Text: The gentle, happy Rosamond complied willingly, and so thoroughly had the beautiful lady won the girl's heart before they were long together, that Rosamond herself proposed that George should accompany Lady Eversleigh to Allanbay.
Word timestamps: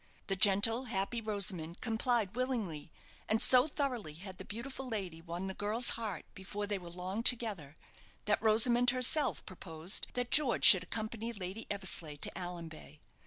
The 0.25 0.35
gentle, 0.35 0.85
happy 0.85 1.21
Rosamond 1.21 1.79
complied 1.79 2.33
willingly, 2.35 2.91
and 3.29 3.39
so 3.39 3.67
thoroughly 3.67 4.15
had 4.15 4.39
the 4.39 4.43
beautiful 4.43 4.87
lady 4.87 5.21
won 5.21 5.45
the 5.45 5.53
girl's 5.53 5.91
heart 5.91 6.25
before 6.33 6.65
they 6.65 6.79
were 6.79 6.89
long 6.89 7.21
together, 7.21 7.75
that 8.25 8.41
Rosamond 8.41 8.89
herself 8.89 9.45
proposed 9.45 10.07
that 10.13 10.31
George 10.31 10.65
should 10.65 10.81
accompany 10.85 11.31
Lady 11.33 11.67
Eversleigh 11.69 12.17
to 12.17 12.31
Allanbay. 12.35 12.97